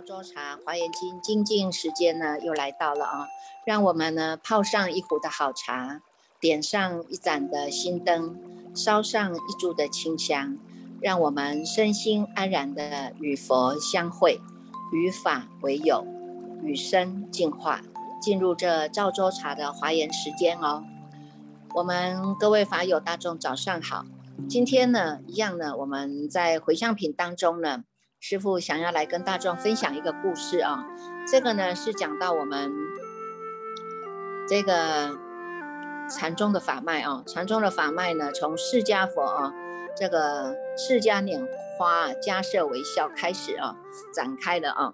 [0.00, 3.28] 赵州茶华严经精进时间呢又来到了啊，
[3.66, 6.00] 让我们呢泡上一壶的好茶，
[6.40, 8.34] 点上一盏的心灯，
[8.74, 10.56] 烧上一柱的清香，
[11.02, 14.40] 让我们身心安然的与佛相会，
[14.90, 16.06] 与法为友，
[16.62, 17.82] 与生进化，
[18.22, 20.82] 进入这赵州茶的华严时间哦。
[21.74, 24.06] 我们各位法友大众早上好，
[24.48, 27.84] 今天呢一样呢，我们在回向品当中呢。
[28.20, 30.86] 师傅想要来跟大众分享一个故事啊，
[31.26, 32.70] 这个呢是讲到我们
[34.46, 35.18] 这个
[36.10, 39.50] 禅宗的法脉啊，禅宗的法脉呢，从释迦佛啊
[39.96, 43.74] 这个释迦拈花迦摄为笑开始啊，
[44.14, 44.92] 展开了啊，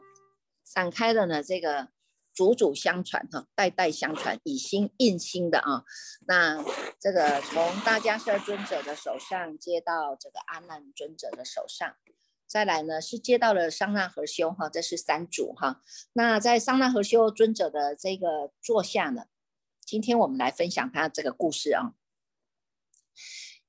[0.65, 1.89] 展开了呢这个
[2.33, 5.83] 祖祖相传哈，代代相传，以心印心的啊，
[6.29, 6.63] 那
[7.01, 11.97] 这个从大迦摄尊者的手上接到这个阿难尊者的手上。
[12.49, 15.83] 再来呢，是接到了桑那和修哈，这是三组哈。
[16.13, 19.25] 那在桑那和修尊者的这个座下呢，
[19.85, 21.95] 今天我们来分享他这个故事啊。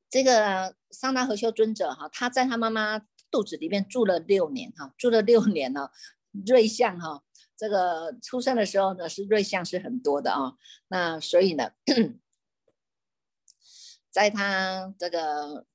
[0.10, 5.90] 这个桑那和修尊者哈，他在他妈妈肚子里面住了六年哈，住了六年呢，
[6.46, 7.24] 瑞相哈，
[7.58, 10.54] 这个出生的时候呢是瑞相是很多的啊。
[10.90, 11.72] 那所以呢，
[14.12, 15.66] 在他这个。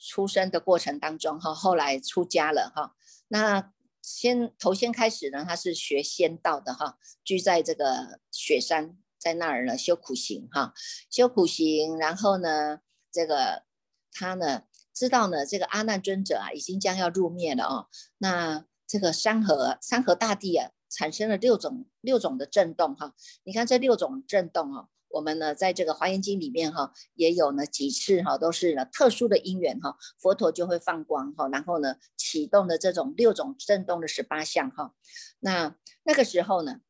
[0.00, 2.96] 出生的过程当中，哈，后来出家了，哈。
[3.28, 10.72] 那先头先开始呢，他是学仙道的，哈，居在这个雪山，在那儿呢修苦行，哈，
[11.10, 11.98] 修苦行。
[11.98, 12.80] 然后呢，
[13.12, 13.64] 这个
[14.10, 14.62] 他呢
[14.94, 17.88] 知道呢，这个阿难尊者啊，已经将要入灭了哦。
[18.18, 23.14] 那这个山河山河大地啊，产生了六种六种的震动，哈。
[23.44, 24.88] 你看这六种震动哦。
[25.10, 34.94] 我们呢，在这个华严经里面哈，也有呢几次哈，都是呢特殊的因缘哈，佛陀就会放光哈，然后呢启动的这种六种震动的十八相哈。
[35.40, 36.80] 那那个时候呢，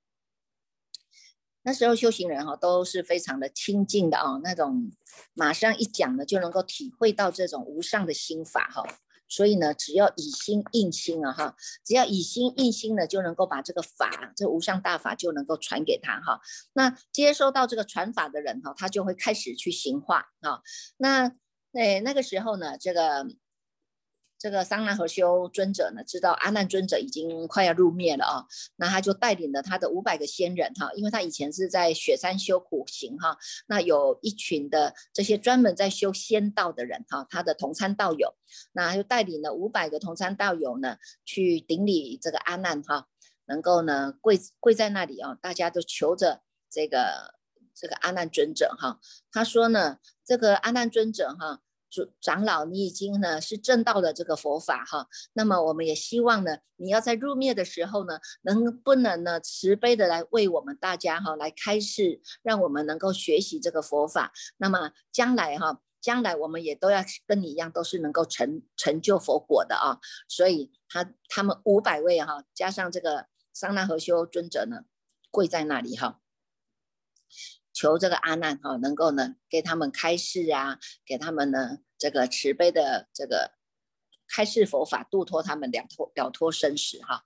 [1.62, 4.90] 那时候修行人哈都是非常的清净的啊，那种
[5.34, 8.84] 马上一讲呢就能够体会到这种无上的心法哈。
[9.30, 16.40] 所以呢，只要以心印心啊，哈，只要以心印心呢，就能够把这个法，这无上大法就能够传给他哈。
[16.74, 20.60] 那接收到这个传法的人哈，他就会开始去行化啊。
[20.98, 21.32] 那
[21.70, 23.26] 那那个时候呢，这个。
[24.40, 28.46] 这个桑拿和修尊者呢，知道阿难尊者已经快要入灭了啊，
[28.76, 33.36] 那他就带领了他的五百个仙人哈，因为他以前是在雪山修苦行哈，
[33.66, 38.34] 那有一群的这些专门在修仙道的人哈，他的同参道友，
[38.72, 40.96] 那就带领了五百个同参道友呢，
[41.26, 43.08] 去顶礼这个阿难哈，
[43.44, 46.40] 能够呢跪跪在那里啊，大家都求着
[46.70, 47.34] 这个
[47.74, 51.60] 这个阿难尊者哈，他说呢，这个阿难尊者哈。
[51.90, 74.84] 主长老，你已经呢是正道的这个佛法哈，那么我们也希望呢，你要在入灭的时候呢，能不能呢慈悲的来为我们大家哈来开示，让我们能够学习这个佛法，那么将来哈，将来我们也都要跟你一样，都是能够成成就佛果的啊，所以他他们五百位哈，加上这个桑那和修尊者呢，
[75.30, 76.20] 跪在那里哈。
[77.80, 83.52] 求这个阿难哈，能够呢给他们开示啊，给他们呢这个慈悲的这个
[84.28, 87.22] 开示佛法，度脱他们了脱了脱生死哈。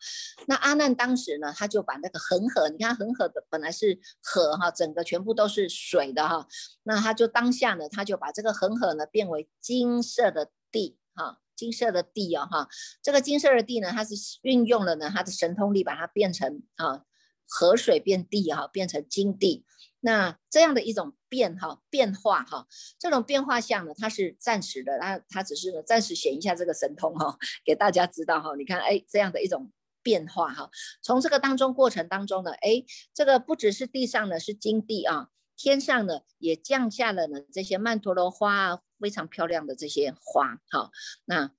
[0.46, 6.46] 那阿难当时呢，他就把那个恒河，你看恒河的本来是河哈，整个全部都是水的哈，
[6.84, 12.68] 那他就当下呢，他就把这个恒河呢变为金色的地哈，金色的地哦哈，
[13.02, 17.02] 这个金色的地呢，他是运用了呢他的神通力，把它变成啊
[17.48, 19.64] 河水变地哈，变成金地。
[20.06, 22.66] 那这样的一种变哈变化哈，
[22.98, 28.54] 这种变化相呢，它是暂时的，它它只是呢暂时显一下这个神通哈， 给大家知道哈。
[28.58, 29.72] 你看，哎，这样的一种
[30.02, 30.70] 变化哈，
[31.00, 40.90] 从这个当中过程当中呢，哎，这个不只是地上呢是金地啊，天上呢也降下了呢这些曼陀罗花啊，非常漂亮的这些花哈。
[41.24, 41.52] 那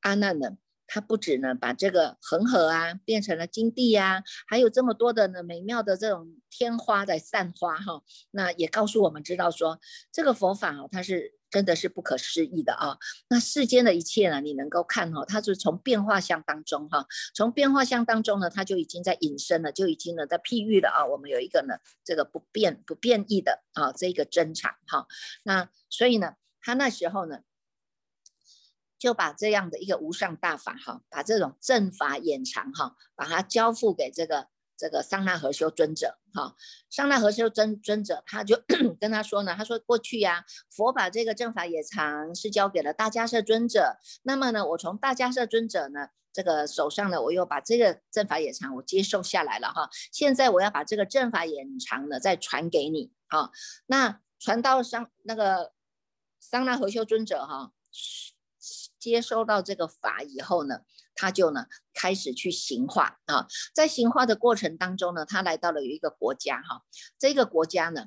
[0.00, 0.56] 阿难呢？
[0.86, 9.80] 他不止呢，把这个恒河啊变成了金地呀，还有这么多的呢美妙的这种天花在散花哈，那也告诉我们知道说
[10.12, 12.98] 这个佛法哦，它是真的是不可思议的啊。
[13.28, 21.06] 那世间的一切呢，你能够看哈，它是从变化相当中哈，从变化相当中呢，它就已经在引申了，就已经呢在譬喻了啊。
[21.06, 25.06] 我们有一个呢这个不变不变异的啊这个真常哈，
[25.44, 27.38] 那所以呢，他那时候呢。
[29.04, 34.48] 就把这样的一个无上大法哈，把这种正法掩藏哈，把它交付给这个
[34.78, 36.56] 这个桑那和修尊者，哈，
[36.88, 38.58] 桑那和修尊尊者他就
[38.98, 53.52] 跟他说呢，他说过去呀，佛把这个正法掩藏是交给了大迦叶尊者，那么呢，我从大迦叶尊者呢这个手上呢，我又把这个正法掩藏我接受下来了哈，现在我要把这个正法掩藏呢再传给你，哈，
[53.84, 55.72] 那传到桑那个
[56.40, 57.72] 桑那和修尊者哈，
[59.10, 60.80] 接收到这个法以后呢。
[61.16, 66.82] 他就呢开始去行化啊，在行化的过程当中呢，他来到了有一个国家哈，
[67.16, 68.06] 这个国家呢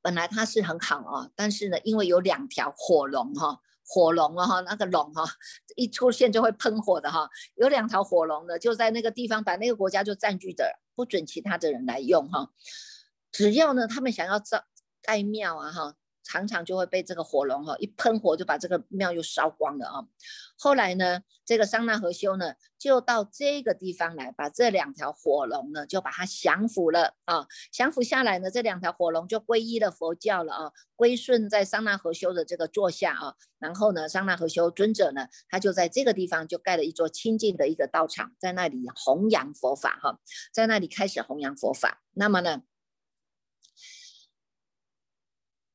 [0.00, 5.26] 本来它是很好啊，但是呢因为有两条火龙哈，火龙啊哈，那个龙哈
[5.76, 12.50] 一出现就会喷火的哈，有两条火龙呢就在那个地方把那个国家就占据着，不准其他的人来用哈，
[13.30, 14.64] 只要呢他们想要造
[15.02, 15.96] 盖庙啊哈。
[16.24, 20.04] 常常就会被这个火龙哈一喷火，就把这个庙又烧光了啊。
[20.56, 27.46] 后来呢，这个桑那和修呢，就到这个地方来，把这两条火龙呢，就把它降服了啊。
[27.72, 33.34] 降服下来呢，这两条火龙就皈依了佛教了啊，归顺在桑那和修的这个座下啊。
[33.58, 40.20] 然后呢，桑那和修尊者呢，他就在这个地方就盖了一座清净的一个道场，在那里弘扬佛法哈，
[40.52, 42.02] 在那里开始弘扬佛法。
[42.12, 42.62] 那么呢？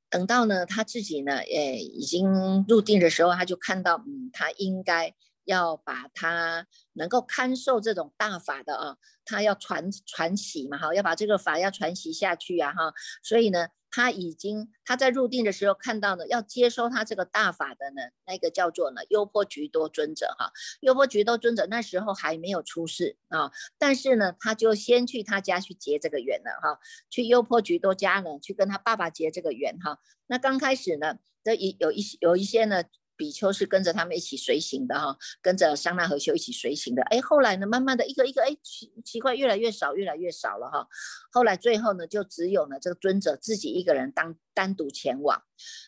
[0.10, 5.14] 等到呢，他自己呢，诶，已经入定的时候，他就看到，嗯，他应该
[5.48, 13.70] 要把他能够看受这种大法的啊，他要传传习嘛，哈，要把这个法要传习下去啊，哈，所以呢。
[13.90, 20.52] 他已经他在入定的时候看到呢，要接收他这个大法的呢，那个叫做呢优婆菊多尊者哈，
[20.82, 23.50] 优婆菊多尊者那时候还没有出世啊，
[23.80, 26.80] 但是呢，他就先去他家去结这个缘了哈，
[27.10, 30.00] 去优婆菊多家呢，去跟他爸爸结这个缘哈。
[30.28, 32.84] 那刚开始呢，这一有一些有一些呢。
[33.18, 37.02] 比丘是跟着他们一起随行的哈，跟着桑那和修一起随行的。
[37.04, 40.88] 哎，后来呢，慢慢的一个一个，哎，奇奇怪，越来越少，越来越少了哈。
[41.32, 45.42] 后来最后呢，就只有呢这个尊者自己一个人当单独前往。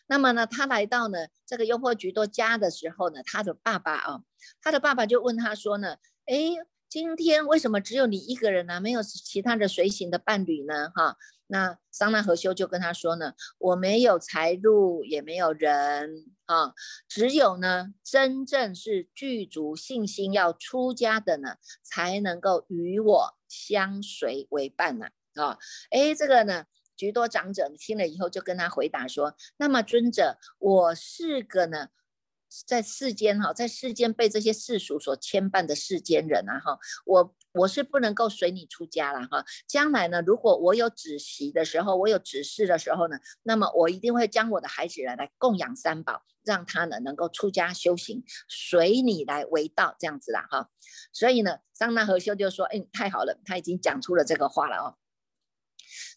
[0.08, 4.22] 那么呢，他来到呢这个优婆居多家的时候呢，他的爸爸啊，
[4.60, 6.66] 他的爸爸就问他说呢，哎。
[6.90, 8.80] 今天为什么只有你一个人呢？
[8.80, 10.90] 没有其他的随行的伴侣呢？
[10.92, 11.16] 哈，
[11.50, 16.72] 那桑那和修就跟他说呢，我没有财路，也没有人啊，
[17.08, 25.08] 只有呢，真正是具足信心要出家的呢，才能够与我相随为伴呐。
[25.34, 25.58] 啊，
[25.90, 26.64] 哎，这个呢，
[26.96, 31.88] 居多长者听了以后就跟他回答说，那么尊者，我是个呢。
[32.66, 39.44] 在世间哈，在世间被这些世俗所牵绊的世间人啊哈，我我是不能够随你出家了哈。
[39.66, 50.70] 将来呢，如果我有子媳的时候，我有子嗣的时候呢，那么我一定会将我的孩子来来供养三宝，让他呢能够出家修行，随你来为道这样子啦哈。
[51.12, 54.96] 所以呢，桑那和修就说，哎，太好了，他已经讲出了这个话了哦。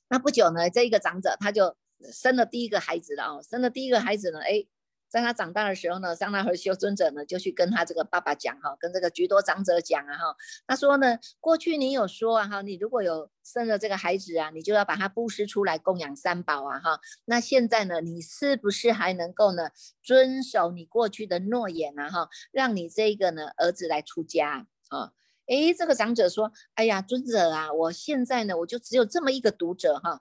[0.09, 1.75] 那不久呢，这一个长者他就
[2.11, 4.65] 生了第一个孩子了哦，生了第一个孩子呢，哎。
[5.13, 19.69] 在他长大的时候呢，桑那和修尊者呢就去跟他这个爸爸讲哈，跟这个居多长者讲啊哈，他说呢，过去你有说啊哈，你如果有生了这个孩子啊，你就要把他布施出来供养三宝啊哈，那现在呢，你是不是还能够呢
[20.01, 25.11] 遵守你过去的诺言啊哈，让你这个呢儿子来出家啊？
[25.45, 30.19] 诶，这个长者说，哎呀，尊者啊，我现在呢我就只有这么一个读者哈，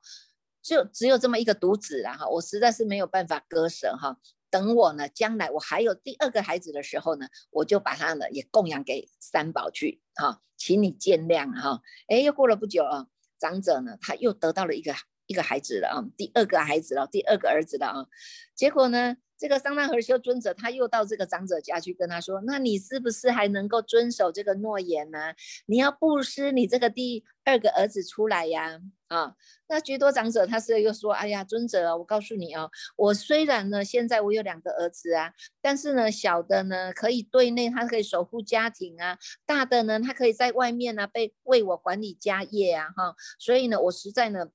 [0.61, 4.19] 就只有这么一个独子啊哈，我实在是没有办法割舍哈。
[4.53, 11.81] 等我呢，将来我还有第二个孩子的时候呢，我就把他呢也供养给三宝去哈，请你见谅哈。
[12.09, 13.07] 哎，又过了不久啊，
[13.39, 14.95] 长者呢他又得到了一个
[15.25, 18.07] 一个孩子了啊，第二个孩子了，第二个儿子了啊。
[18.55, 25.19] 结果呢，这个桑那和修尊者他又到这个长者家去跟他说，那你是不是还能够遵守这个诺言呢？
[25.67, 28.81] 你要布施你这个第二个儿子出来呀。
[29.09, 29.35] 啊，
[29.69, 44.47] 那居多长者他是又说，哎呀，尊者，我告诉你哦，我虽然呢现在我有两个儿子啊，但是呢小的呢可以对内，他可以守护家庭啊，大的呢他可以在外面呢被为我管理家业啊，哈，所以呢我实在呢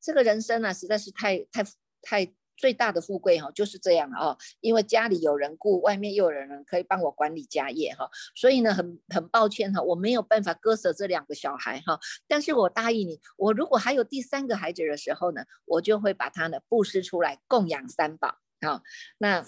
[0.00, 1.64] 这个人生呢实在是太太
[2.00, 2.32] 太。
[2.56, 18.82] 最大的富贵哈就是这样啊，因为家里有人顾，外面又有人可以帮我管理家业哈，所以呢很很抱歉哈，我没有办法割舍这两个小孩哈，但是我答应你，我如果还有第三个孩子的时候呢，我就会把他呢布施出来供养三宝啊。
[19.18, 19.46] 那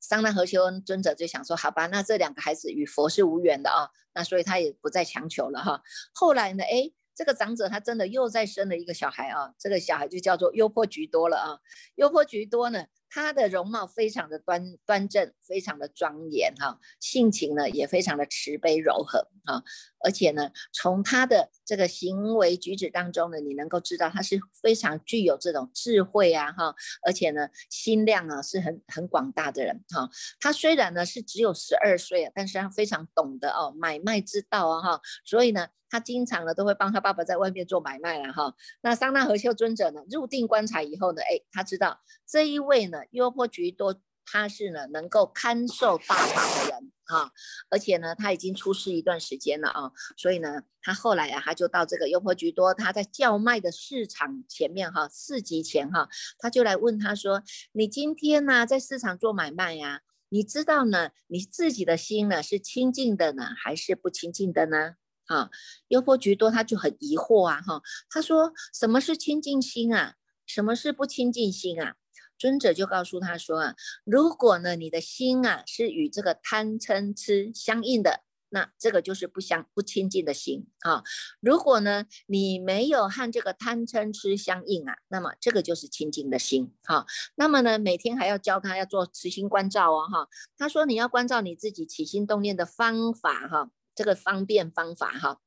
[0.00, 5.82] 桑那和修恩尊者就想说，好吧，那这两个孩子与佛是无缘的啊，那所以他也不再强求了哈。
[6.12, 6.90] 后来呢，哎。
[7.20, 11.58] 这个长者他真的又再生了一个小孩啊，这个小孩就叫做优婆菊多了啊。
[11.96, 19.62] 优婆菊多呢，他的容貌非常的端端正，非常的庄严哈，性情呢也非常的慈悲柔和啊，
[20.02, 26.74] 而且呢，从他的这个行为举止当中呢，你能够知道他是非常具有这种智慧啊哈，
[27.04, 30.08] 而且呢，心量啊是很很广大的人哈。
[30.40, 35.68] 他虽然呢是只有十二岁啊，但是他非常懂得哦买卖之道啊哈，所以呢。
[35.90, 38.54] 他经常呢都会帮他爸爸在外面做买卖了哈。
[38.80, 47.32] 那桑那和修尊者呢入定观察以后呢，哎，他知道这一位呢优婆居多他是呢能够看受大法的人哈，
[47.68, 57.42] 而且呢他已经出世一段时间了啊，所以呢他后来啊他就到这个优婆居多他在叫卖的市场前面哈市集前哈，他就来问他说
[57.72, 60.02] ：“你今天呢在市场做买卖呀？
[60.28, 64.94] 你知道呢你自己的心呢是清净的呢还是不清净的呢？”
[65.30, 65.48] 啊，
[65.88, 70.16] 优婆居多他就很疑惑啊，哈，他说什么是清净心啊？
[70.44, 71.94] 什么是不清净心啊？
[72.36, 81.04] 尊者就告诉他说啊，如果呢你的心啊是与这个贪嗔痴相应的，那这个就是不相不清净的心啊。
[81.38, 87.06] 如果呢你没有和这个贪嗔痴相应啊，那么这个就是清净的心哈。
[87.36, 90.28] 那么呢每天还要教他要做慈心关照哦，哈。
[90.58, 93.70] 他说你要关照你自己起心动念的方法哈。
[93.94, 95.40] 这个方便方法哈，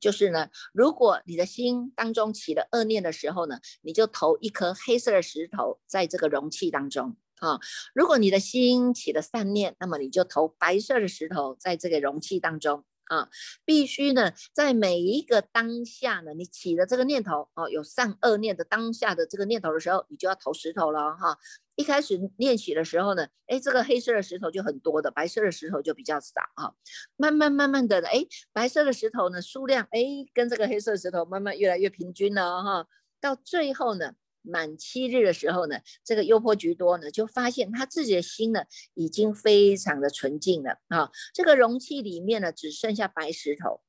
[0.00, 7.58] 就是呢，如果你的心当中起了恶念的时候呢，你就投一颗黑色的石头在这个容器当中啊；
[7.94, 13.28] 如果你的心起了善念，那么你就投白色的石头在这个容器当中啊。
[13.64, 21.38] 必须呢，在每一个当下呢，你起了这个念头哦，有善恶念的当下的这个念头的时候，你就要投石头了哈。
[21.76, 26.72] 一开始练习的时候呢，哎，这个黑色的石头就很多的，白色的石头就比较少啊。
[27.16, 30.00] 慢慢慢慢的，哎，白色的石头呢数量，哎，
[30.32, 32.86] 跟这个黑色石头慢慢越来越平均了哈。
[33.20, 34.12] 到最后呢，
[34.44, 41.10] 满七日的时候呢，这个优婆居多呢就发现他自己的心呢已经非常的纯净了啊。
[41.32, 43.82] 这个容器里面呢只剩下白石头。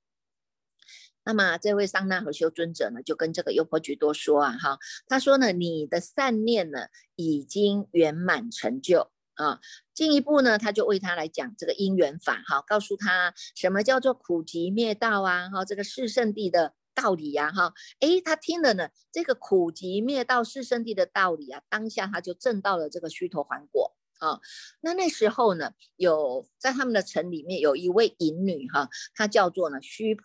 [1.28, 9.60] 那么这位桑那和修尊者呢，就跟这个优婆居多说啊，哈，他说呢，你的善念呢已经圆满成就啊，
[9.94, 24.40] 进一步呢，他就为他来讲这个因缘法，哈，告诉他什么叫做苦集灭道啊，哈，这个四圣地的道理呀，哈，诶，他听了呢，这个苦集灭道四圣地的道理啊，当下他就证到了这个须陀洹果啊。
[24.82, 30.18] 那那时候呢，有在他们的城里面有一位淫女哈，她叫做呢须。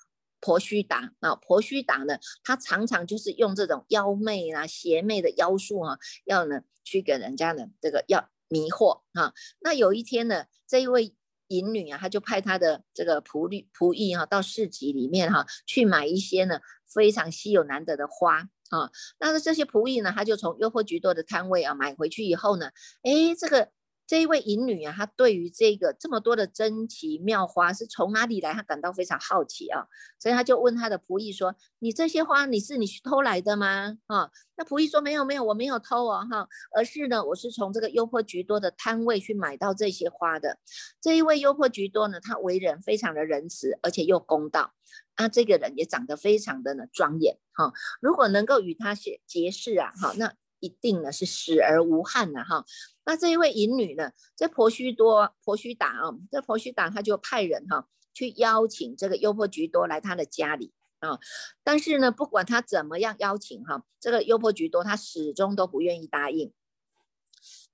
[0.42, 9.34] 婆须达啊，婆须达呢，她常常就是用这种妖媚啊、邪魅的妖术啊，要呢去给人家呢这个要迷惑啊。
[9.60, 11.14] 那有一天呢，这一位
[11.50, 16.58] 淫女啊，她就派她的这个仆女仆役哈，到市集里面哈，去买一些呢
[16.92, 18.38] 非常稀有难得的花
[18.70, 18.90] 啊。
[19.20, 22.70] 那这些仆役呢，他就从诱惑局多的摊位啊买回去以后呢，
[23.02, 23.68] 哎，这个。
[24.10, 29.86] 这一位淫女啊，她对于这个这么多的珍奇妙花是从哪里来，她感到非常好奇啊，
[30.18, 40.58] 所以她就问她的仆役说：“你这些花你是你去偷来的吗？”啊，那仆役说：“没有没有，我没有偷哦，哈，而是呢，我是从这个优婆菊多的摊位去买到这些花的。
[41.00, 44.74] 这一位优婆菊多呢，他为人非常的仁慈，而且又公道，
[45.14, 52.64] 啊，这个人也长得非常的呢庄严，哈，如果能够与他结结识啊，哈，那。”一定呢是死而无憾的哈。
[53.04, 61.18] 那这一位淫女呢，这婆须多婆须达啊，这婆须达他就派人哈去邀请这个优婆居多来他的家里啊。
[61.64, 66.52] 但是呢，不管他怎么样邀请哈，这个优婆居多他始终都不愿意答应。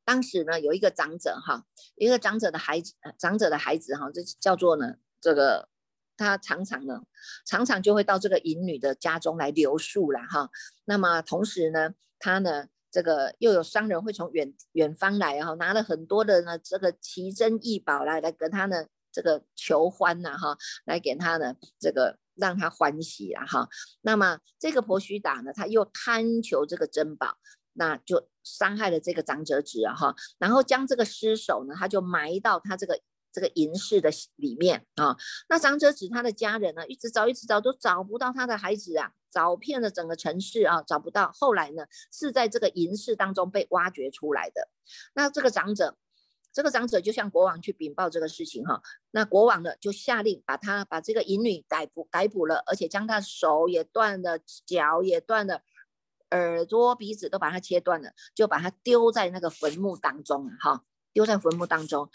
[0.05, 1.67] 当时呢，有一个长者哈，
[1.97, 5.69] 一个长者的孩子，长者的孩子哈，这叫做呢这个
[6.17, 7.03] 他常常呢
[7.45, 10.49] 常常就会到这个淫女的家中来留宿了哈。
[10.87, 12.69] 那么同时呢，他呢。
[12.91, 23.69] 这个又有商人会从远远方来哈，拿了很多的呢这个奇珍异宝来来跟他呢这个求欢呐哈，来给他呢这个让他欢喜啊哈。
[24.03, 27.37] 那么这个婆须达呢，他又贪求这个珍宝，
[27.75, 33.01] 那就伤害了这个长者子啊哈，然后将这个尸首呢，他就埋到他这个。
[33.37, 35.15] 这个银饰的里面啊，
[35.51, 41.31] 那长者指他的家人呢，一直找一直找都找不到他的孩子啊，找遍了整个城市啊，找不到。
[41.35, 44.71] 后来呢，是在这个银饰当中被挖掘出来的。
[45.13, 45.99] 那这个长者，
[46.51, 48.81] 这个长者就向国王去禀报这个事情哈。
[49.11, 55.61] 那国王呢，就下令把他把这个淫女逮捕逮捕了，而且将他手也断了，脚也断了，
[56.31, 62.09] 耳朵鼻子都把它切断了，就把它丢在那个坟墓当中哈，丢在坟墓当中。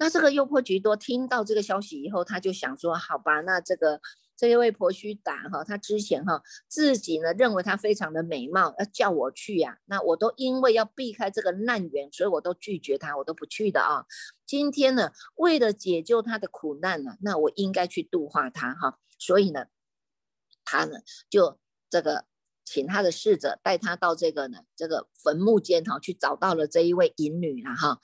[0.00, 4.00] 那这个优婆居多听到这个消息以后，他就想说：好吧，那这个
[4.34, 14.06] 这一位婆须达哈，他之前哈自己呢认为她非常的美貌，要叫我去呀，那我都因为要避开这个难缘，所以我都拒绝她，我都不去的啊。
[14.46, 19.66] 今天呢，为了解救她的苦难呢，那我应该去度化她哈，所以呢，
[20.64, 21.58] 他呢就
[21.90, 22.24] 这个
[22.64, 28.00] 请他的侍者带他到这个呢这个坟墓间哈，去找到了这一位淫女了哈。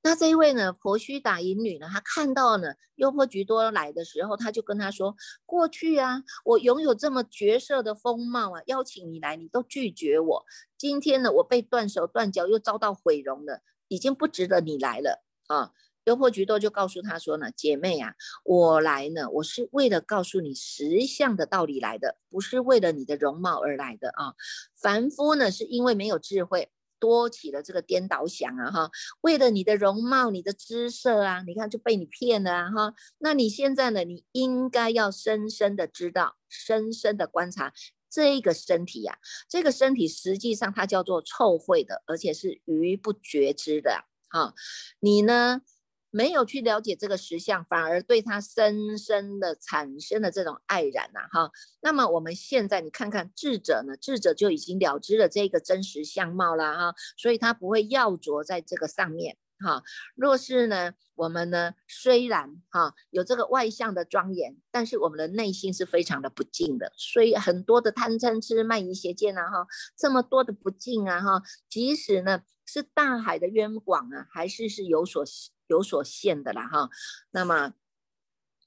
[0.00, 10.44] 那这一位呢，婆须打淫女呢，她看到呢优婆菊多来的时候，她就跟他说：“过去啊，我拥有这么绝色的风貌啊，邀请你来，你都拒绝我。
[10.78, 15.72] 今天呢，我被断手断脚，又遭到毁容了，已经不值得你来了啊。”
[16.04, 18.14] 优婆菊多就告诉他说呢：“姐妹啊，
[18.44, 24.32] 我来呢，我是为了告诉你实相的道理来的，不是为了你的容貌而来的啊。
[24.74, 28.90] 凡夫呢，是因为没有智慧。”多起了这个颠倒想啊哈，
[29.20, 32.94] 为了你的容貌、你的姿色啊，你看就被你骗了啊哈。
[33.18, 34.04] 那你现在呢？
[34.04, 37.72] 你应该要深深的知道，深深的观察
[38.10, 39.18] 这个身体呀。
[39.48, 44.54] 这个身体实际上它叫做臭秽的，而且是愚不觉知的哈。
[45.00, 45.62] 你呢？
[46.10, 51.50] 没有去了解这个实相，反而对他深深的产生了这种爱染呐，哈。
[51.80, 59.82] 那么我们现在你看看智者呢，智者就已经了知了这个真实相貌了哈，所以他不会要着在这个上面哈。
[60.14, 75.22] 若是呢，我们呢虽然哈有这个外向的庄严，但是我们的内心是非常的不净的，所以很多的贪嗔痴慢疑邪见啊哈，这么多的不净啊哈，即使呢是大海的渊广啊，还是是有所。
[75.68, 76.90] 有所限的啦哈，
[77.30, 77.74] 那么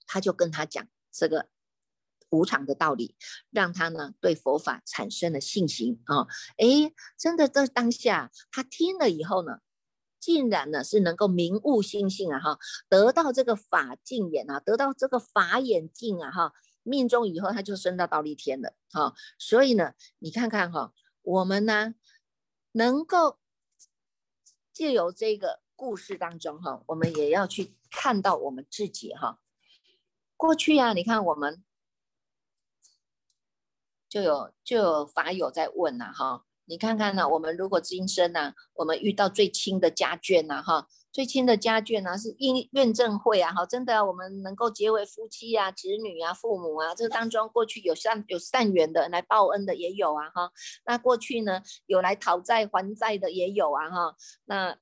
[0.06, 1.50] 他就跟他讲这个
[2.30, 3.16] 无常的道理，
[3.50, 6.28] 让他呢对佛法产生了信心啊！
[6.58, 9.60] 哎，真的在当下他听了以后呢，
[10.20, 16.54] 竟然呢是能够明悟心性啊哈，得到这个法镜眼啊，得到这个法眼镜啊哈，
[16.84, 19.14] 命中以后他就升到倒立天了哈。
[19.40, 20.94] 所以呢，你看看哈，
[21.24, 21.96] 我们呢
[22.74, 23.40] 能够
[24.72, 25.62] 借由这个。
[25.82, 29.40] 故事当中哈，我们也要去看到我们自己哈。
[30.38, 31.64] 过去啊，你看我们
[34.08, 50.52] 就有就有法友在问呐哈，你看看呢，我们如果今生呢，我们遇到最亲的家眷呐哈，最亲的家眷呢是因怨证会啊哈，真的我们能够结为夫妻啊、子女啊、父母啊，这当中过去有善有善缘的来报恩的也有啊哈，
[50.86, 54.16] 那过去呢有来讨债还债的也有啊哈，
[54.46, 54.78] 那。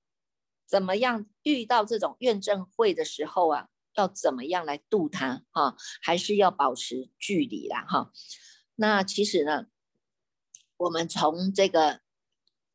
[0.70, 5.76] 怎么样遇到这种怨憎会的时候啊，要怎么样来度他哈？
[6.00, 8.12] 还是要保持距离啦哈？
[8.76, 9.66] 那其实呢，
[10.78, 12.02] 我们从这个，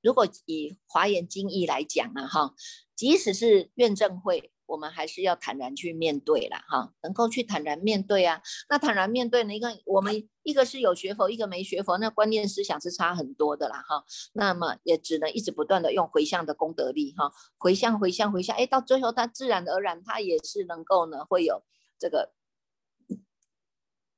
[0.03, 2.57] 如果以华严经义来讲呢哈，
[2.97, 4.51] 即使是怨憎会。
[4.67, 8.41] 我们还是要坦然去面对了哈，能够去坦然面对啊。
[8.69, 9.53] 那坦然面对呢？
[9.53, 14.05] 你看，我们一个是有学佛，一个没学佛，那观念思想是差很多的啦哈。
[14.33, 21.63] 那么也只能一直不断的用回向的功德力哈，回向回向回向，哎，到最后他自然而然他也是能够呢，会有
[21.99, 22.33] 这个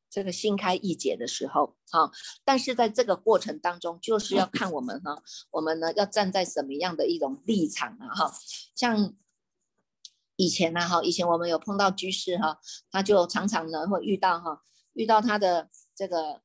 [0.09, 2.11] 这个心开意解的时候哈。
[2.45, 8.33] 但是在这个过程当中，就是要看我们哈，我们呢要站在什么样的一种立场啊哈，
[8.75, 9.17] 像。
[10.37, 12.59] 以前呢，哈，以前我们有碰到居士哈，
[12.91, 16.41] 他就常常呢会遇到哈，遇到他的这个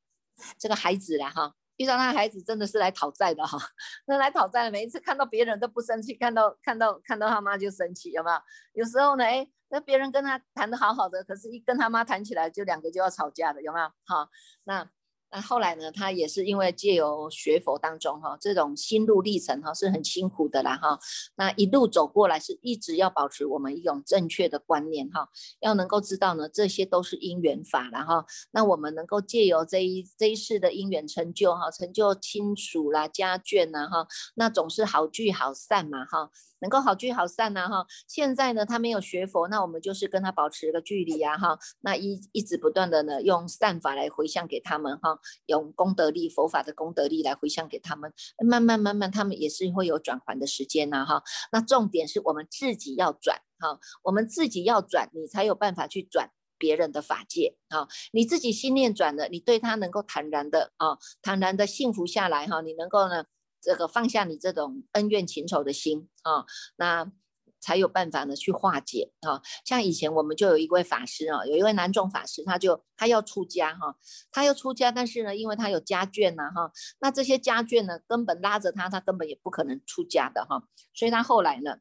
[0.58, 3.60] 这个孩子了哈，遇到他的孩子真的是来讨债的哈，
[4.08, 8.84] 那来讨债的，每一次看到别人都不生气，看到看到看到他妈就生气，有没有？
[8.84, 13.86] 有时候呢，哎，那别人跟他谈的好好的，可是一跟他妈谈起来，就两个就要吵架的，有没有？
[14.06, 14.30] 哈，
[14.64, 14.90] 那。
[15.32, 15.90] 那后来呢？
[15.92, 21.00] 他也是因为借由学佛当中哈，这种心路历程哈是很辛苦的啦哈。
[21.36, 25.30] 那一路走过来是一直要保持我们一种正确的观念哈，
[25.62, 28.26] 要能够知道呢，这些都是因缘法了哈。
[28.52, 36.30] 那我们能够借由这一这一世的因缘成就哈，成就亲属啦、家眷呐哈，那总是好聚好散嘛哈。
[36.62, 48.14] 能够好聚好散呐哈，现在呢他没有学佛，那我们就是跟他保持一个距离啊哈，那一一直不断的呢用善法来回向给他们哈，用功德力佛法的功德力来回向给他们，
[48.46, 63.26] 慢慢慢慢他们也是会有转还的时间呐哈，那重点是我们自己要转哈，我们自己要转，你才有办法去转别人的法界啊，你自己心念转了，你对他能够坦然的啊，坦然的幸福下来哈，你能够呢。
[63.62, 66.46] 这个放下你这种恩怨情仇的心啊，
[66.78, 67.12] 那
[67.60, 69.42] 才有办法呢去化解啊。
[69.64, 73.96] 像以前我们就有一位法师啊，有一位南众法师，他就他要出家哈，
[74.32, 81.78] 他要出家，但是呢，因为他有家眷呐哈，那这些家眷呢根本拉着他，他根本也不可能出家的哈，所以他后来呢。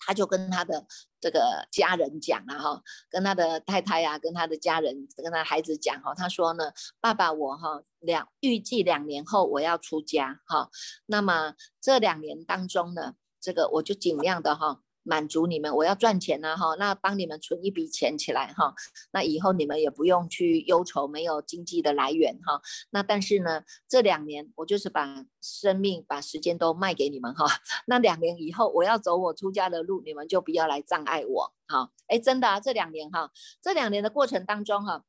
[0.00, 0.86] 他就跟他的
[1.20, 10.70] 这个家人讲了哈，跟他的太太呀，跟他的家人，跟他孩子讲哈，他说呢，爸爸我哈两预计两年后我要出家哈，
[11.06, 14.80] 那么这两年当中呢，这个我就尽量的哈。
[15.10, 18.72] 满足你们，我要赚钱呢，哈，那帮你们存一笔钱起来，哈，
[19.10, 27.44] 那以后你们也不用去忧愁没有经济的来源，哈，那但是呢，这两年我就是把生命、把时间都卖给你们，哈，
[27.86, 35.02] 那两年以后我要走我出家的路，你们就不要来障碍我，哈，哎，真的啊，这两年哈，这两年的过程当中，哈，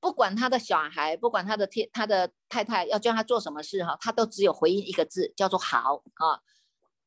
[0.00, 6.42] 不管他的小孩，不管他的天，他的太太要叫他做什么事，哈，他都只有回应一个字，叫做好，啊。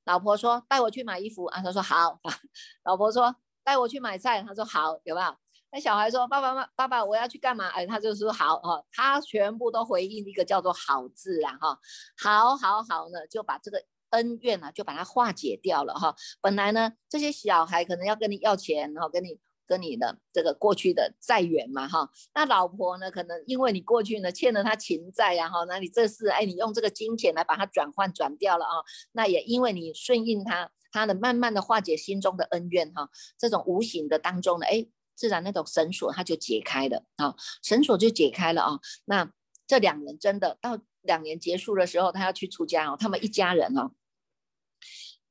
[0.07, 2.19] 老婆说带我去买衣服啊，他说好。
[2.85, 5.35] 老婆说带我去买菜，他说好，有没有？
[5.69, 7.67] 那小孩说爸爸妈爸爸我要去干嘛？
[7.67, 11.77] 哎，他就说好哦，他全部都回应一个叫做好字啦哈，
[12.17, 16.15] 好好好呢，就把这个恩怨呢就把它化解掉了哈。
[16.39, 19.39] 本来呢这些小孩可能要跟你要钱然后，跟你。
[19.67, 28.71] 跟你的这个过去的债缘嘛，哈，那老婆呢，可能因为你过去呢欠了他情债呀，哈，那你这次哎，你用这个金钱来把它转换转掉了啊，
[29.11, 39.29] 那也因为你顺应他，他的慢慢的化解心中的恩怨哈，这种无形的当中呢，哎，自然那种绳索它就解开了啊，绳索就解开了啊，那
[39.67, 43.91] 这两年真的到两年结束的时候，他要去出家哦，他们一家人哦，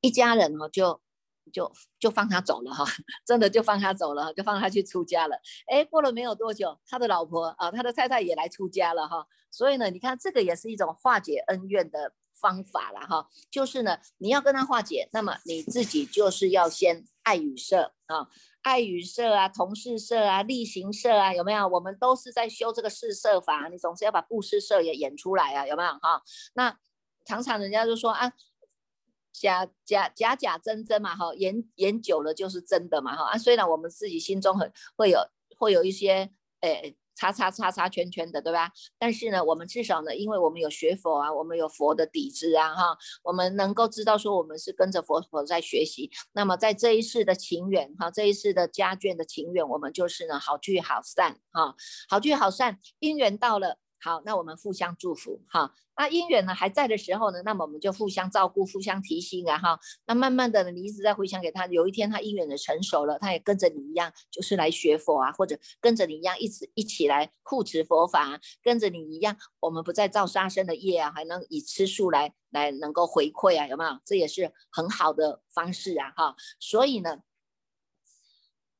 [0.01, 1.01] 一家人哦就。
[1.51, 2.85] 就就放他走了哈，
[3.25, 5.39] 真的就放他走了，就放他去出家了。
[5.67, 9.25] 哎，过了没有多久，他的老婆啊，他的太太也来出家了哈。
[9.49, 13.27] 所以呢，你看这个也是一种化解恩怨的方法了哈。
[13.49, 18.27] 就是呢，你要跟他化解，那么你自己就是要先爱与色啊，
[18.61, 21.67] 爱与色啊，同事色啊，力行色啊，有没有？
[21.67, 26.21] 我们都是在修这个四色法，你总是要把布施色也演出来啊，有没有哈？
[26.53, 26.77] 那
[27.25, 28.33] 常常人家就说啊。
[29.39, 35.19] 假假假假真真嘛，哈，演演久了就是真的嘛，哈啊，虽然我们自己心中很会有
[35.57, 38.71] 会有一些诶叉叉叉叉圈圈的，对吧？
[38.99, 46.11] 但是呢，我们至少呢，因为我们有学佛啊，我们有佛的底子啊，哈，我们能够知道说我们是跟着佛佛在学习。
[46.33, 51.75] 那么在这一世的情缘，哈，这一世的家眷的情缘，我们就是呢好聚好散，哈，
[52.07, 53.77] 好聚好散，因缘到了。
[53.99, 55.73] 好，那我们互相祝福哈。
[55.95, 59.79] 那姻缘呢还在的时候呢，那么我们就互相照顾、互相提醒啊哈。
[60.05, 73.99] 那慢慢的，你一直在回想给他，有一天他姻缘的成熟了，他也跟着你一样，就是来学佛啊，或者跟着你一样，一直一起来护持佛法，跟着你一样，我们不再造杀生的业啊，还能以吃素来来能够回馈啊，有没有？
[74.05, 76.35] 这也是很好的方式啊哈。
[76.59, 77.23] 所以呢，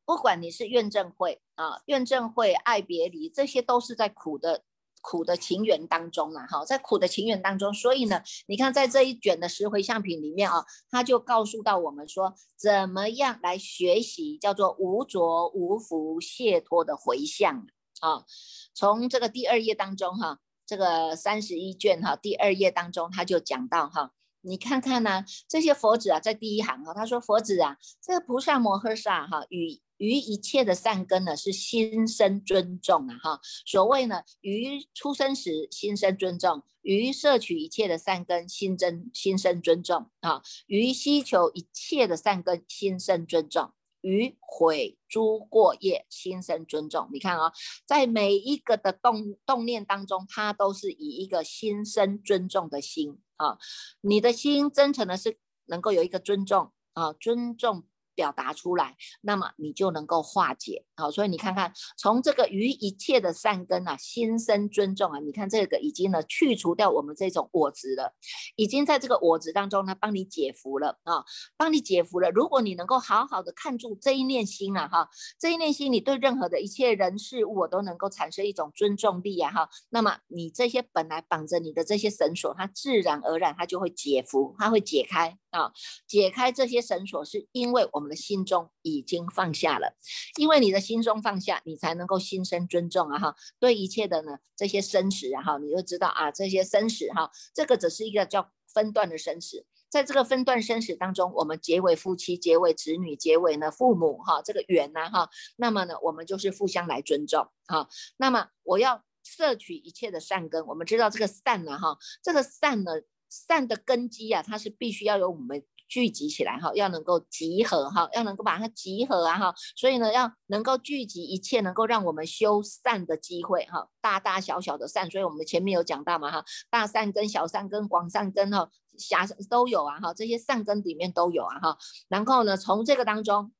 [0.05, 4.63] 不管你是怨正会啊、怨正会、爱别离，这些都是在苦的。
[5.01, 17.67] 苦的情缘当中啊，哈，在苦的情缘当中，所以呢，你看在这一卷的十回向品里面啊，他就告诉到我们说，怎么样来学习叫做无着无福解脱的回向
[18.01, 18.25] 啊。
[18.73, 29.81] 从这个第二页当中哈，这个三十一卷哈，第二页当中他就讲到哈，你看看呢，这些佛子啊，在第一行啊，他说佛子啊，这个菩萨摩诃萨哈与。
[29.97, 33.39] 于一切的善根呢，是心生尊重啊，哈。
[33.65, 47.09] 所谓呢，于出生时心生尊重，于摄取一切的善根心生心生尊重啊，于希求一切的善根心生尊重，于毁诸过业心生尊重。
[47.11, 47.51] 你看啊，
[47.85, 53.57] 在每一个的动动念当中，它都是以一个心生尊重的心啊。
[54.01, 57.85] 你的心真诚的是能够有一个尊重啊，尊重。
[58.17, 60.83] 表达出来，那么你就能够化解。
[60.95, 68.15] 好，所以你看看，从这个于一切的善根啊，心生尊重啊，你看这个已经呢去除掉我们这种我执了，
[68.55, 71.23] 已经在这个我执当中呢帮你解福了啊，
[71.55, 72.31] 帮你解福了。
[72.31, 75.07] 如果你能够好好的看住这一念心啊，哈，
[75.39, 85.73] 这一念心，你对任何的一切人事物我都能够产生一种尊重力啊，哈，那么你这些本来绑着你的这些绳索，它自然而然它就会解福，它会解开啊，
[86.07, 89.95] 解开这些绳索，是因为我们的心中已经放下了，
[90.37, 90.77] 因为你的。
[90.87, 93.19] 心中放下，你才能够心生尊重啊！
[93.19, 107.89] 哈，对一切的呢这些生死啊，哈，你就知道啊，这些生死哈，这个只是一个叫分段的生死，在这个分段生死当中，我们结为夫妻，结为子女，结为呢父母哈，这个缘呢哈，那么呢，我们就是互相来尊重哈。
[108.15, 112.93] 那么我要摄取一切的善根，我们知道这个善呢哈，这个善呢
[113.29, 115.63] 善的根基啊，它是必须要有我们。
[115.89, 131.77] 聚集起来哈，要能够集合哈，要能够把它集合啊哈，所以呢，要能够聚集一切能够让我们修善的机会哈，大大小小的善，所以我们前面有讲到嘛哈，大善根、小善根、广善根哈，狭都有啊哈，这些善根里面都有啊哈，
[132.09, 133.53] 然后呢，从这个当中，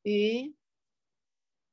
[0.00, 0.54] 于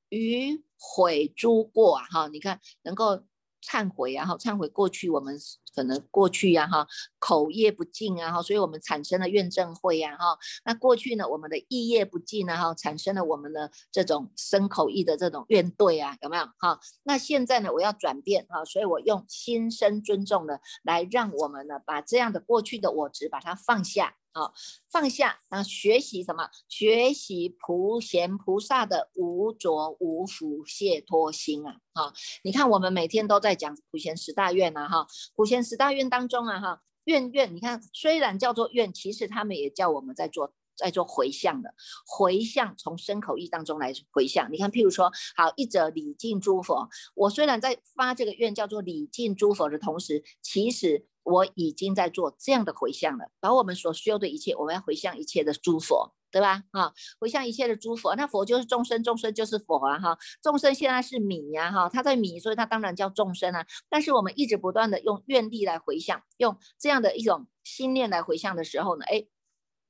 [0.09, 3.23] 于悔诸过啊哈，你看能够。
[3.63, 5.37] 忏悔啊哈，忏悔过去我们
[5.73, 6.85] 可能过去呀哈，
[7.17, 10.37] 口业不净啊哈，所以我们产生了怨憎会呀哈。
[10.65, 16.79] 那过去呢，我们的意业不净呢哈，产生了我们的这种身口意的这种怨怼啊，有没有哈？
[17.03, 24.15] 那现在呢，我要转变哈，所以我用心生尊重的来让我们呢，把这样的过去的我执把它放下。
[24.33, 24.51] 啊，
[24.91, 26.49] 放下啊，学习什么？
[26.67, 31.77] 学习普贤菩萨的无着无福解脱心啊！
[31.93, 40.53] 哈，你看我们每天都在讲普贤十大愿啊，哈，普贤十大愿当中啊，哈，愿愿，你看虽然叫做愿，其实他们也叫我们在做。
[40.75, 41.73] 在做回向的
[42.05, 44.51] 回向，从身口意当中来回向。
[44.51, 46.89] 你看，譬如说，好一者礼敬诸佛。
[47.15, 53.29] 我虽然在发这个愿叫做礼敬诸佛的同时，其实我已经在做这样的回向了。
[53.39, 56.63] 把我们所需要的一切，我们要回向一切的诸佛，对吧？
[56.71, 58.15] 哈，回向一切的诸佛。
[58.15, 59.99] 那佛就是众生，众生就是佛啊！
[59.99, 61.71] 哈，众生现在是米呀！
[61.71, 63.65] 哈，他在米，所以他当然叫众生啊。
[63.89, 69.25] 但是我们一直不断的用愿力来回向，用这样的一种心念来回向的时候呢，哎。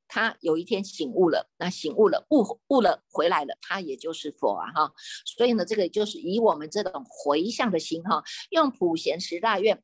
[0.08, 4.94] 他有一天醒悟了，那醒悟了，悟悟了，回来了，他也就是佛啊哈。
[5.26, 9.82] 所以呢，这个就是以我们这种回向的心哈，用普贤十大愿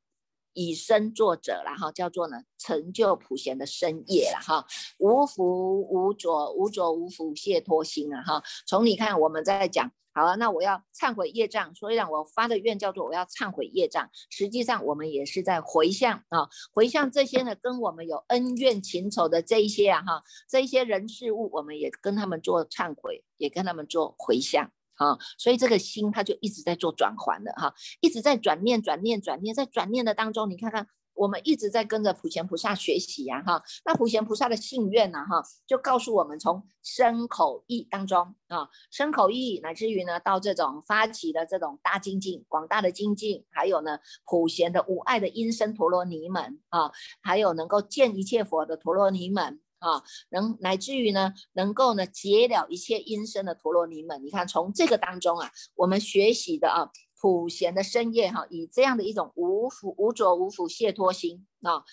[0.54, 4.66] 以身作则然后，叫做呢成就普贤的身业了哈。
[5.00, 8.44] 无福无着，无着无福，谢脱心了哈。
[8.68, 9.92] 从你看我们在讲。
[10.20, 14.10] 好了，那我要忏悔业障，所以让我发的愿叫做我要忏悔业障。
[14.30, 25.18] 实际上，我们也是在回向啊，回向这些呢跟我们有恩怨情仇的这一些啊哈，这一些人事物，我们也跟他们做忏悔，也跟他们做回向啊。
[25.38, 30.86] 所以这个心它就一直在做转环的哈，一直在转念、转念、转念，在转念的当中，你看看。
[31.20, 46.90] 我们一直在跟着普贤菩萨学习呀，哈，那普贤菩萨的信愿呢，哈，就告诉我们从身口意当中啊，身口意乃至于呢，到这种发起的这种大精进、广大的精进，还有呢，普贤的无爱的音声陀罗尼门啊，
[47.22, 54.24] 还有能够见一切佛的陀罗尼门啊，能乃至于呢，能够呢，解了一切音声的陀罗尼门。
[54.24, 56.90] 你看，从这个当中啊，我们学习的啊。
[57.22, 61.84] 普贤的深夜哈，以这样的一种无福无着无福解脱心啊，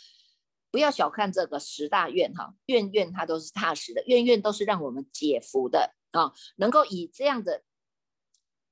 [0.70, 7.64] 不要小看这个十大愿哈，愿愿它都是踏实的，愿愿都是让我们解福的啊，能够以这样的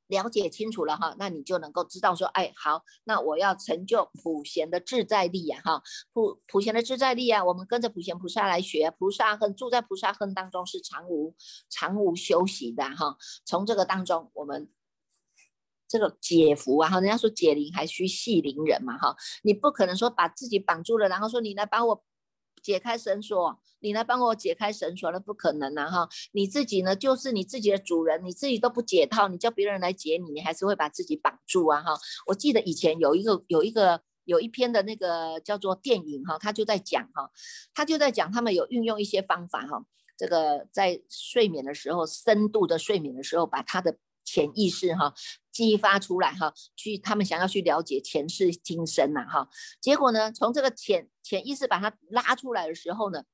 [0.07, 11.35] 了解清楚了哈，那你就能够知道说，哎，好，那我要成就普贤的自在力呀哈，普普贤的自在力啊，我们跟着普贤菩萨来学，菩萨恨住在菩萨恨当中是常无
[11.69, 14.71] 常无休息的哈，从这个当中我们。
[15.95, 22.05] 这个解福啊，哈，人家说解铃还需系铃人嘛，哈，你不可能说把自己绑住了，然后说你来帮我
[22.61, 31.97] 解开绳索，你来帮我解开绳索，那不可能啊，哈，你自己呢就是你自己的主人，你自己都不解套，你叫别人来解你，你还是会把自己绑住啊，哈。
[32.27, 37.31] 我记得以前有一个有一个有一篇的那个叫做电影哈，他就在讲哈，
[37.73, 39.81] 他就在讲他们有运用一些方法哈，
[40.19, 43.97] 这个在睡眠的时候，深度的睡眠的时候，把他的。
[44.25, 45.13] 潜意识哈
[45.53, 49.49] 激发出来哈，去他们想要去了解前世今生呐哈，
[49.81, 53.25] 结果呢，从这个潜潜意识把他拉出来的时候呢，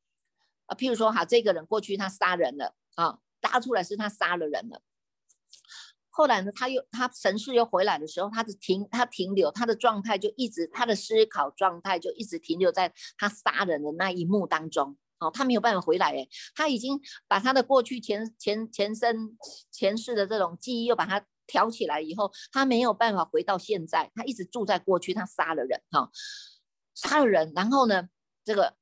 [0.66, 4.82] 啊，譬如说哈，这个人过去他杀人了啊，拉出来是他杀了人了，
[6.10, 14.98] 后来呢，他又他神识又回来的时候，他的停他停留他的状态就一直他的思考状态就一直停留在他杀人的那一幕当中。
[15.20, 19.36] 哦，他没有办法回来诶，他已经把他的过去前前前生
[19.70, 26.10] 前世的这种记忆又把它挑起来以后，他没有办法回到现在，他一直住在过去，他杀了人哈，
[26.94, 28.08] 杀了人，然后呢，
[28.44, 28.74] 这个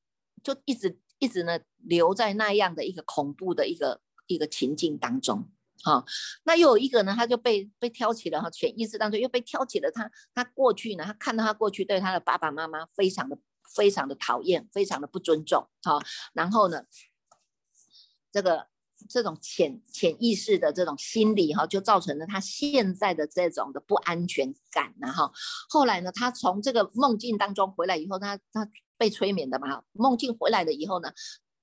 [0.43, 5.51] 就一直一直呢留在那样的一个恐怖的一个一个情境当中，
[5.83, 6.05] 哈，
[6.45, 13.37] 那又有一个呢，他就被被挑起了哈，潜意识当中又被挑起了他他过去呢，他看到他过去对他的爸爸妈妈非常的。
[13.75, 16.01] 非常的讨厌，非常的不尊重，好，
[16.33, 16.83] 然后呢，
[18.33, 18.67] 这个
[19.09, 25.33] 这种潜潜意识的这种心理哈，就造成了他现在的这种的不安全感，然后
[25.69, 31.13] 后来呢，他从这个梦境当中回来以后，他他被催眠的嘛，梦境回来了以后呢，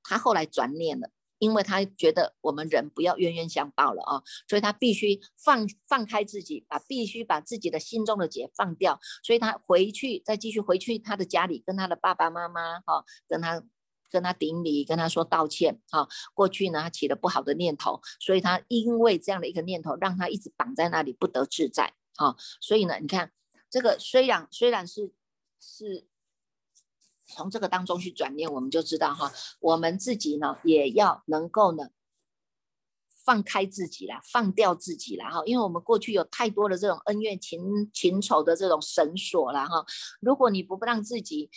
[0.04, 1.10] 他后来转念了。
[1.38, 13.64] 因为他觉得我们人不要冤冤相报了啊，所以他必须放放开自己，把必须把自己的心中的结放掉，所以他回去再继续回去他的家里，跟他的爸爸妈妈哈，跟他
[14.10, 16.08] 跟他顶礼，跟他说道歉啊。
[16.34, 22.36] 过去呢，他起了不好的念头，所以他因为这样的一个念头，让他一直绑在那里不得自在啊。
[22.62, 23.32] 所以呢，你看
[23.70, 25.12] 这个虽然虽然是
[25.60, 26.08] 是
[27.28, 31.90] 从这个当中去转念，我们就知道哈，我们自己呢也要能够呢。
[33.26, 39.84] 放开自己啦，放掉自己啦，哈，因为我们过去有太多的这种恩怨情情仇的这种绳索了，哈，
[40.20, 41.50] 如果你不让自己。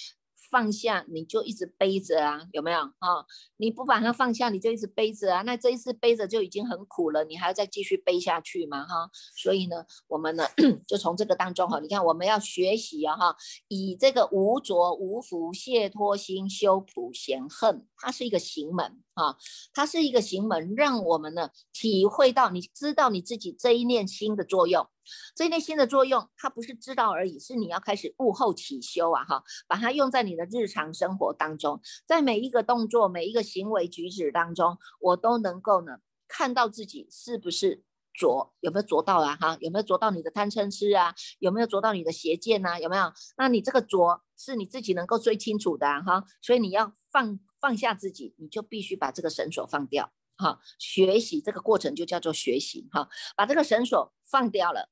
[0.50, 3.24] 放下你就一直背着啊，有没有啊？
[3.56, 5.42] 你不把它放下，你就一直背着啊。
[5.42, 8.84] 那这一次背着就已经很苦了，你还要再继续背下去吗？
[8.86, 10.44] 哈，所以呢，我们呢
[10.86, 13.36] 就从这个当中哈，你看我们要学习啊哈，
[13.68, 19.36] 以这个无着无福解脱心修普贤恨，它是一个行门啊，
[19.74, 24.86] 它是一个行门，让我们呢体会到，你知道你自己这一念心的作用。
[25.34, 29.24] 这一念心的作用，它不是知道而已，是你要开始悟后起修啊！
[29.24, 39.36] 哈，把它用在你的日常生活当中，在每一个动作、每一个行为举止当中，我都能够呢看到自己是不是着，有没有着到啊？
[39.36, 41.14] 哈，有没有着到你的贪嗔痴啊？
[41.38, 42.78] 有没有着到你的邪见呐？
[42.80, 43.12] 有没有？
[43.36, 50.12] 那你这个着是你自己能够最清楚的哈，所以你要放放下自己，你就必须把这个绳索放掉。
[50.36, 54.88] 哈，学习这个过程就叫做学习哈，把这个绳索放掉了。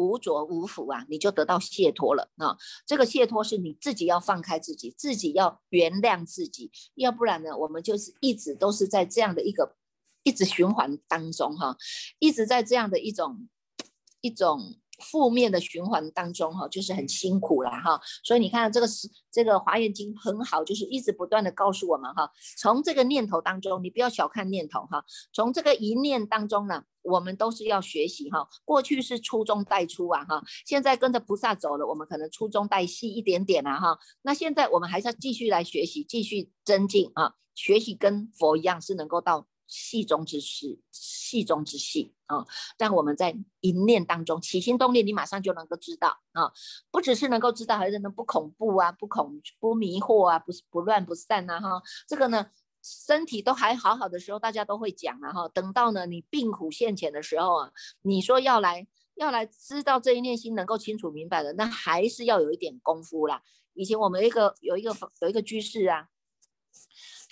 [0.00, 2.56] 无着无福啊，你就得到解脱了啊！
[2.86, 9.76] 这个解脱是你自己要放开自己，自己要原谅自己，要不然呢，我们就是一直都是在这样的一个
[10.22, 11.76] 一直循环当中哈，
[12.18, 13.48] 一直在这样的一种
[14.20, 14.76] 一种。
[15.00, 18.00] 负面的循环当中，哈，就是很辛苦了，哈。
[18.22, 28.46] 所以你看这个是这个华严经很好，就是一直不断的告诉我们，哈，从这个念头当中，你不要小看念头，哈，从这个一念当中呢，我们都是要学习，哈。
[28.64, 33.98] 过去是初中带出啊，哈，现在跟着菩萨走了，我们可能初中带细一点点啊，哈。
[34.22, 39.46] 那现在我们还是要继续来学习，继续增进啊，学习跟佛一样，是能够到。
[39.70, 42.44] 戏中之事，戏中之戏啊！
[42.76, 46.52] 让我们在一念当中起心动念，你马上就能够知道啊！
[46.90, 51.80] 不只是能够知道，还是能不恐怖啊，不恐不迷惑啊，不不乱不散呐哈！
[52.08, 52.50] 这个呢，
[52.82, 55.48] 身体都还好好的时候，大家都会讲啊哈。
[55.50, 63.40] 等到呢你病苦现前的时候啊，你说要来要来知道这一念心能够清楚明白的，那还是要有一点功夫啦。
[63.74, 66.08] 以前我们一个有一个有一个居士啊。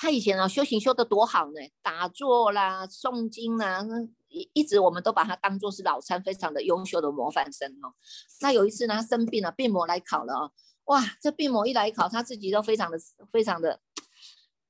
[0.00, 3.84] 他以前啊修行修得多好呢，打坐啦、诵经啦，
[4.28, 7.92] 一一直我们都把他当做是老参，非常的优秀的模范生哦。
[8.40, 10.52] 那有一次呢，他生病了，病魔来考了哦，
[10.84, 12.96] 哇，这病魔一来考，他自己都非常的、
[13.32, 13.80] 非常的、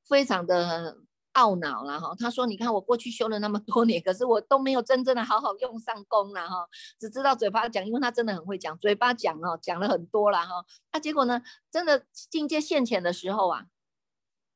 [0.08, 0.96] 非常的
[1.34, 2.14] 懊恼了哈。
[2.18, 6.66] 他说：“你看我过去修了那么多年，可是我都没有真正的好好用上功了哈，
[6.98, 10.64] 只知道嘴巴讲，因为他真的很会讲，嘴巴讲哦，讲了很多了哈。
[10.90, 13.66] 那结果呢，真的境界现前的时候啊。”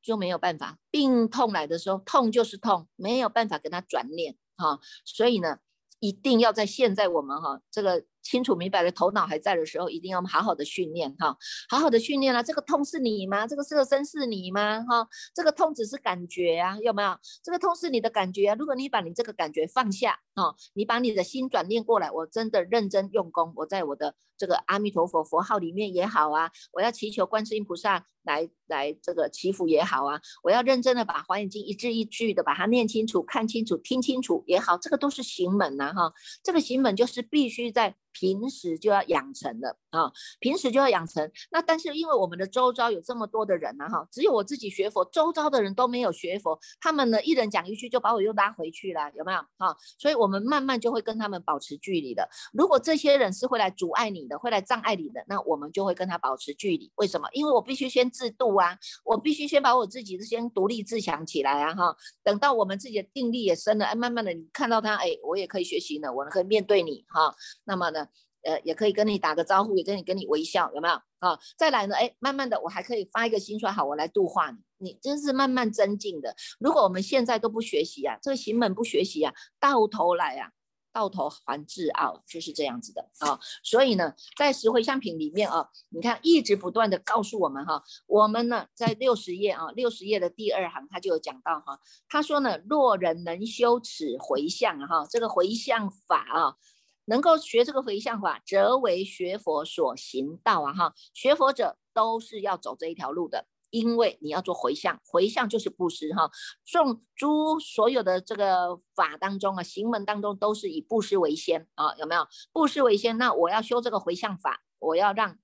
[0.03, 5.59] 就没有办法，病痛来的时候，痛就是痛，没有办法跟他转念啊，所以呢，
[6.03, 8.03] 一定要在现在我们哈这个。
[8.23, 11.37] 清楚明白的头脑还在的时候，一定要好好的训练哈，
[11.67, 12.41] 好好的训练啊！
[12.41, 13.45] 这个痛是你吗？
[13.45, 14.81] 这个色身是你吗？
[14.87, 17.17] 哈，这个痛只是感觉啊，有没有？
[17.43, 18.55] 这个痛是你的感觉啊。
[18.57, 37.95] 如果你把你这个感觉放下啊，你把你的心转念过来，我真的认真用功，我在我的这个阿弥陀佛佛号里面也好啊，我要祈求观世音菩萨来来这个祈福也好啊，我要认真的把华严经一字一句的把它念清楚、看清楚、听清楚也好，这个都是行门呐哈，这个行本就是必须在。
[38.13, 41.29] 平时就要养成的啊，平时就要养成。
[41.51, 49.75] 那但是因为我们的周遭有这么多的人呢，哈，只有我自己学佛，周遭的人都没有学佛，他们呢一人讲一句就把我又拉回去了，有没有哈？
[49.97, 52.27] 所以我们慢慢就会跟他们保持距离的。
[52.53, 56.91] 如果这些人是会来阻碍你的，会来障碍你的，那我们就会跟他保持距离。
[56.95, 57.27] 为什么？
[57.33, 61.95] 因为我必须先自度啊，我必须先把我自己先独立自强起来啊，哈。
[62.23, 67.33] 等到我们自己的定力也深了，哎，慢慢的你看到他，哎，我也可以学习了，我可以面对你哈。
[67.65, 68.02] 那么呢？
[68.43, 71.39] 呃，也可以跟你打个招呼，也跟你跟你微笑，有没有啊？
[71.57, 76.35] 再来呢，哎，慢慢的，我还可以发一个心出来，好，我来度化你，你真是慢慢增进的。
[76.59, 80.51] 如果我们现在都不学习啊，这个行门不学习啊，到头来啊，
[80.91, 83.39] 到头还自傲，就是这样子的啊。
[83.63, 91.79] 所以呢，在十回向品里面啊，你看一直不断的告诉我们哈，我们呢在六十页啊，六十页的第二行他就有讲到哈，
[92.09, 96.55] 他说呢，若人能修此回向哈，这个回向法啊。
[97.05, 100.73] 能够学这个回向法，则为学佛所行道啊！
[100.73, 106.29] 哈，学佛者都是要走这一条路的，因为你要做回向，回向就是布施哈。
[106.65, 112.27] 众诸所有的这个法当中啊，行门当中都是以布施为先啊，有没有？
[112.51, 115.37] 布施为先，那我要修这个回向法，我要让。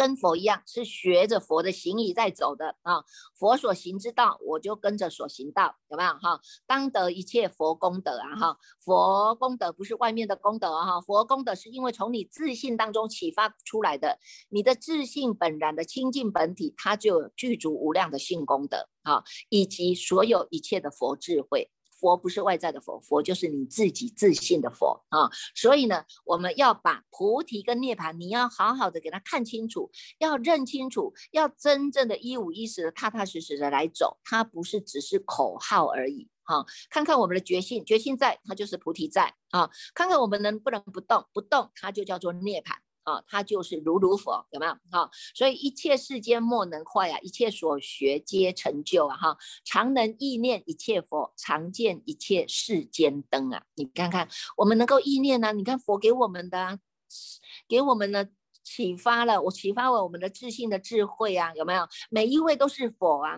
[0.00, 3.04] 跟佛一样，是学着佛的行仪在走的啊。
[3.38, 6.40] 佛所行之道，我就跟着所行道，有没有哈？
[6.66, 8.58] 当得一切佛功德啊哈！
[8.82, 21.70] 佛功德不是外面的功德哈，佛功德是因为从你自信当中启发出来的，你的自信本然的清净本体，它就有具足无量的性功德啊，以及所有一切的佛智慧。
[22.00, 25.30] 佛不是外在的佛，佛就是你自己自信的佛啊！
[25.54, 36.64] 所以呢，我们要把菩提跟涅槃，你要好好的给他看清楚，要认清楚，要真正的一五一十的、踏踏实实的来走，它不是只是口号而已哈！
[36.88, 39.70] 看看我们的决心，决心在，它就是菩提在啊！
[39.94, 42.76] 看看我们能不能不动，不动它就叫做涅槃。
[43.02, 44.72] 啊，他就是如如佛，有没有？
[44.90, 49.16] 哈，所以一切世间莫能坏呀，一切所学皆成就啊！
[49.16, 53.62] 哈，常能意念一切佛，常见一切世间灯啊！
[53.74, 55.52] 你看看，我们能够意念呢？
[55.52, 56.78] 你看佛给我们的，
[57.68, 58.30] 给我们的。
[58.62, 61.88] 启发了我，启发了我们的自信的智慧啊，有没有？
[62.08, 63.36] 每一位都是佛啊，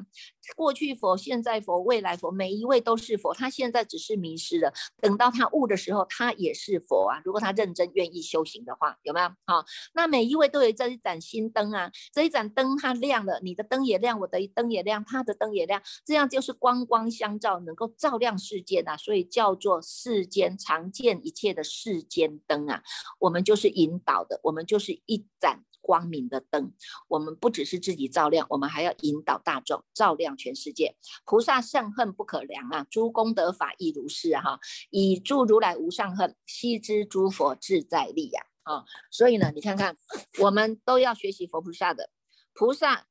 [0.57, 3.35] 过去佛、现在佛、未来佛，每一位都是佛。
[3.35, 7.21] 他现在只是迷失了，等到他悟的时候，他也是佛啊。
[7.25, 9.29] 如果他认真愿意修行的话，有没有？
[9.47, 9.65] 好，
[9.95, 18.97] 那每一位都有这一盏心灯啊，这一盏灯它亮了，你的灯也亮，我的灯也亮，他的灯也亮，这样就是光光相照，能够照亮世间呐。
[18.97, 22.83] 所以叫做世间常见一切的世间灯啊。
[23.19, 24.93] 我们就是引导的，我们就是。
[25.07, 26.73] 一盏光明的灯，
[27.09, 30.97] 我们不只是自己照亮，我们还要引导大众，照亮全世界。
[31.27, 34.59] 菩萨圣恨不可量啊，诸功德法亦如是哈。
[34.91, 38.85] 以诸如来无上恨，悉知诸佛自在力呀啊。
[39.11, 39.97] 所以呢，你看看，
[40.41, 42.09] 我们都要学习佛菩萨的。
[42.55, 43.07] 菩萨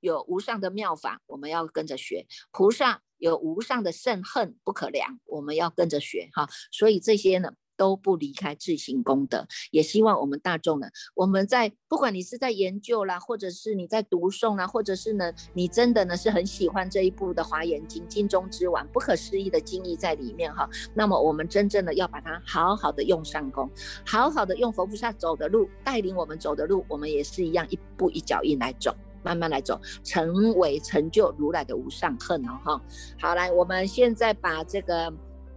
[0.00, 2.26] 有无上的妙法，我们要跟着学。
[2.50, 6.48] 菩萨有无上的圣恨不可量，我们要跟着学哈。
[6.72, 7.54] 所以这些呢。
[7.80, 20.68] 都不离开自行功德，也希望我们大众呢，我们在不管你是在研究啦，或者是你在读诵啦，或者是呢，你真的呢是很喜欢这一部的《华严经》，经中之王，不可思议的经义在里面哈。
[20.92, 23.70] 那么我们真正的要把它好好的用上功，
[24.04, 32.82] 好好的用佛菩萨走的路带领我们走的路，我们也是一样一步一脚印来走，慢慢来走，成为成就如来的无上恨哦哈。
[33.18, 35.10] 好，来，我们现在把这个。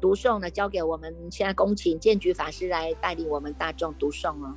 [0.04, 4.54] 读诵呢，交给我们现在恭请建举法师来带领我们大众读诵哦。